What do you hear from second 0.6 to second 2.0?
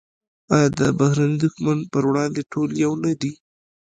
د بهرني دښمن